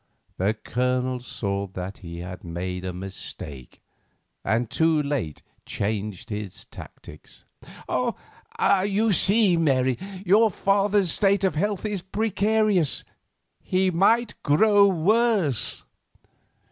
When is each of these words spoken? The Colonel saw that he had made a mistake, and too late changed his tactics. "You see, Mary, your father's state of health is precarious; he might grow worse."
The 0.37 0.55
Colonel 0.55 1.19
saw 1.19 1.67
that 1.67 1.99
he 1.99 2.21
had 2.21 2.43
made 2.43 2.83
a 2.83 2.91
mistake, 2.91 3.83
and 4.43 4.67
too 4.67 4.99
late 5.03 5.43
changed 5.63 6.31
his 6.31 6.65
tactics. 6.65 7.45
"You 8.83 9.11
see, 9.13 9.57
Mary, 9.57 9.99
your 10.25 10.49
father's 10.49 11.11
state 11.11 11.43
of 11.43 11.53
health 11.53 11.85
is 11.85 12.01
precarious; 12.01 13.03
he 13.59 13.91
might 13.91 14.33
grow 14.41 14.87
worse." 14.87 15.83